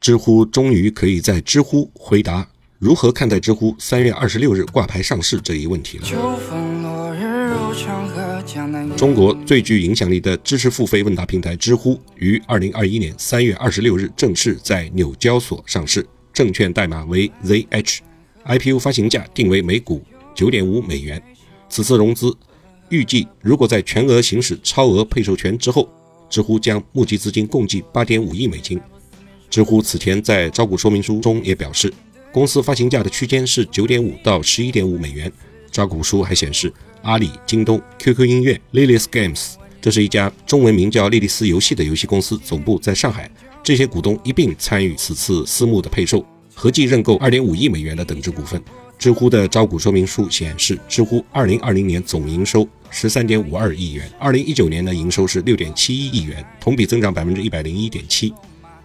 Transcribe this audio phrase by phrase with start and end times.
[0.00, 6.06] 知乎终于可以在知乎回答如何看待知乎三月二十六日挂牌上市这一问题了。
[8.96, 20.02] 中国最具影响力的知识付费问答平台知乎于二零二一年三月二十六日正式在纽交所上市，证券代码为 ZH，IPO 发行价定为每股
[20.34, 21.22] 九点五美元。
[21.68, 22.34] 此次融资
[22.88, 25.86] 预计，如果在全额行使超额配售权之后，
[26.30, 28.80] 知乎将募集资金共计八点五亿美金。
[29.50, 31.92] 知乎此前在招股说明书中也表示，
[32.32, 35.30] 公司发行价的区间是九点五到十一点五美元。
[35.72, 43.28] 招股书还显示，阿里、京东、QQ 音乐、l i l i s Games，这是一家中文名叫莉莉丝游戏的游戏公司，总部在上海。
[43.62, 48.62] 这些股东一并参与此次私募的配售，合计认购二点五亿美元的等值股份。
[48.98, 58.32] 知乎的招股说明书显示，知乎二零二零年总营收十三点五二亿元，二零一九年的营收是六点七一亿元，同比增长百分之一百零一点七。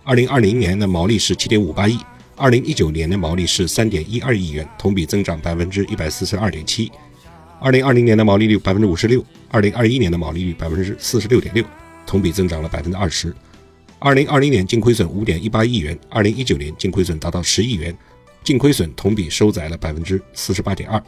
[0.07, 1.97] 二零二零年的毛利是七点五八亿，
[2.35, 6.91] 二零一九年的毛利是三点一二亿元，同比增长百分之一百四十二点七。
[7.59, 11.65] 二零二零年的毛利率百分之五十六，二零二一年的毛利率百分之四十六点六，
[12.05, 13.35] 同比增长了百分之二十。
[13.97, 17.97] 二零二零年净亏损五点一八亿元，二零一九年净亏损达到十亿元，
[18.43, 21.01] 净亏损同比收窄了百分之四十八点二。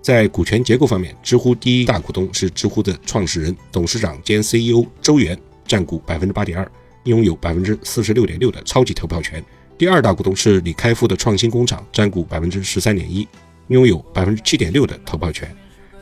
[0.00, 6.70] 在股权结构方面，知乎第一大股东是知乎的创始人、董事长兼 CEO 周源，占股百分之八点二。
[7.04, 9.42] 拥有百分之四十六点六的超级投票权。
[9.78, 13.26] 第二大股东是李开复的创新工厂，占股百分之十三点一，
[13.68, 15.52] 拥有百分之七点六的投票权。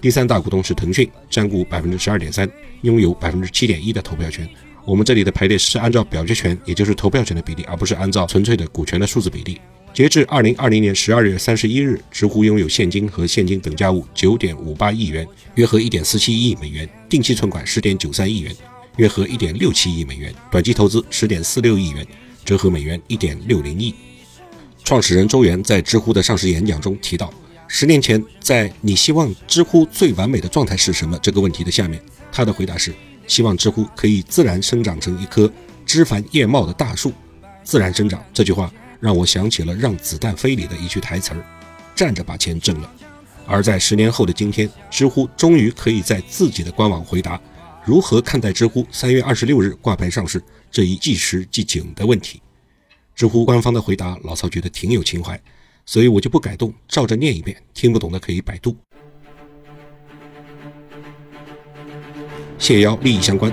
[0.01, 2.51] 第三大股东是腾讯，占股百分之十二点三，
[2.83, 4.49] 拥有百分之七点一的投票权。
[4.85, 9.61] 我们这里的排列是按照表决权，也就是投票权的比例，而不是按照纯粹的股权的数字比例。
[9.93, 15.27] 截至二零二零年十二月三十一日，知乎拥有现金和现金等价物九点五八亿元，
[15.57, 18.55] 约合一点四七亿美元，定期存款十点九三亿元。
[19.01, 22.07] 约合一点六七亿美元，短期投资十点四六亿元，
[22.45, 23.95] 折合美元一点六零亿。
[24.85, 27.33] 创始人周源在知乎的上市演讲中提到，
[27.67, 31.99] 十年前在“你希望知乎最完美的状态是什么”这个问题的下面，
[32.31, 32.95] 他的回答是：
[33.27, 35.51] 希望知乎可以自然生长成一棵
[35.87, 37.11] 枝繁叶茂的大树。
[37.65, 38.71] 自然生长这句话
[39.01, 41.43] 让我想起了《让子弹飞》里的一句台词儿
[41.97, 42.93] ：“站着把钱挣了。”
[43.49, 47.41] 而在十年后的今天，知乎终于可以在自己的官网回答。
[47.83, 52.41] 如何看待知乎三月二十六日挂牌上市这一即时即景的问题？
[53.15, 55.41] 知乎官方的回答，老曹觉得挺有情怀，
[55.87, 57.57] 所以我就不改动，照着念一遍。
[57.73, 58.77] 听不懂的可以百度。
[62.59, 63.51] 谢邀利益相关。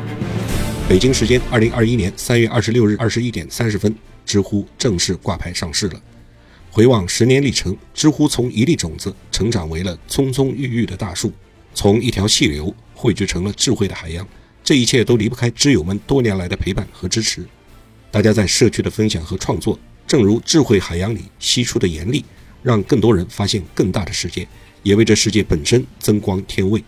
[0.90, 3.96] 北京时间二零二一年三月二十六日二十一点三十分，
[4.26, 6.02] 知乎正式挂牌上市了。
[6.70, 11.32] 回望十年历程，知乎从一粒种子成长为了葱葱郁郁的大树，
[11.74, 12.76] 从一条细流。
[12.98, 14.28] 汇聚成了智慧的海洋，
[14.64, 17.46] 这一切都离不开知友们多年来的陪伴和支持。
[18.10, 19.78] 大家在社区的分享和创作，
[20.08, 22.26] 正如智慧海洋里析出的盐粒，
[22.64, 24.48] 让更多人发现更大的世界，
[24.82, 26.84] 也为这世界本身增光添味。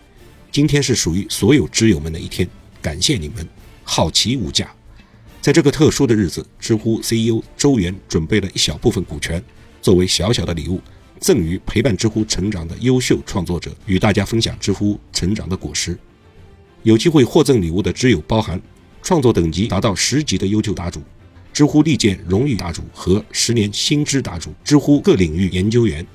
[0.51, 2.49] 今天是属于所有知友们的一天，
[2.81, 3.47] 感谢你们，
[3.83, 4.73] 好奇无价。
[5.39, 9.43] 在这个特殊的日子，知乎 CEO 周源准备了一小部分股权，
[9.79, 10.81] 作为小小的礼物。
[11.19, 15.97] 赠予陪伴知乎成长的优秀创作者，与大家分享知乎成长的果实。
[16.83, 18.59] 有机会获赠礼物的知友包含
[19.01, 21.01] 创作等级达到十级的优秀答主、
[21.51, 26.05] 知乎历届荣誉答主和十年新知答主、知乎各领域研究员。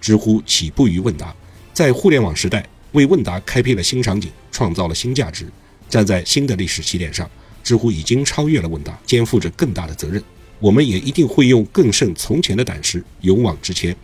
[0.00, 1.34] 知乎起步于问答，
[1.74, 5.46] 在互联网时代为问答开辟了新场景，创造了新价值。
[5.90, 7.28] 站在新的历史起点上，
[7.62, 10.22] 知乎已经超越了问答，肩负着更大的责任。
[10.60, 13.96] 我们也一定会用更胜从前的胆识，勇往直前。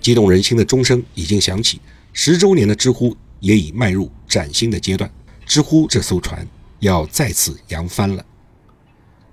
[0.00, 1.80] 激动人心的钟声已经响起，
[2.12, 5.10] 十周年的知乎也已迈入崭新的阶段。
[5.46, 6.46] 知乎这艘船
[6.80, 8.24] 要再次扬帆了。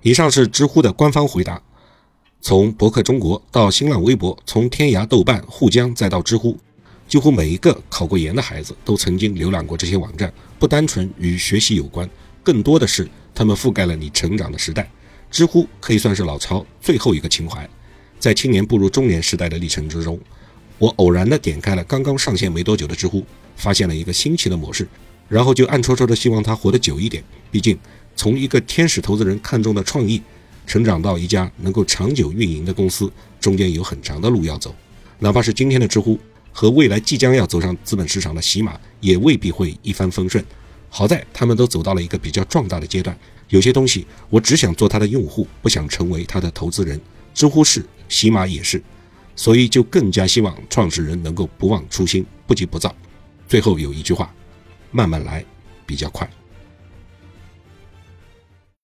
[0.02, 1.60] 以上是知乎的官方回答。
[2.40, 6.56] 从博客中国到新浪微博，从天涯、豆瓣、沪江再到知乎，
[7.06, 10.32] 几乎每一个考过研的孩子都曾经浏览过这些网站。
[10.58, 12.08] 不单纯与学习有关，
[12.42, 14.90] 更多的是他们覆盖了你成长的时代。
[15.30, 17.68] 知乎可以算是老曹最后一个情怀。
[18.18, 20.18] 在青年步入中年时代的历程之中，
[20.78, 23.24] 我偶然的点开了刚刚上线没多久的知乎，
[23.56, 24.86] 发现了一个新奇的模式，
[25.28, 27.22] 然后就暗戳戳的希望它活得久一点。
[27.50, 27.78] 毕竟，
[28.16, 30.20] 从一个天使投资人看中的创意，
[30.66, 33.10] 成长到一家能够长久运营的公司，
[33.40, 34.74] 中间有很长的路要走。
[35.20, 36.18] 哪怕是今天的知乎，
[36.52, 40.44] 和未来即将要走上资本市场的喜马，也未必会一帆风顺。
[40.90, 43.16] 好在他们都走到了一个比较壮大的阶段。
[43.48, 47.00] 有些东西我只想做他的用户，不想成为他的投资人。
[47.32, 48.82] 知乎是，喜马也是，
[49.34, 52.94] 所以就更加希望创始人能够不忘初心，不急不躁。
[53.48, 54.34] 最后有一句话：
[54.90, 55.44] 慢慢来，
[55.86, 56.28] 比较快。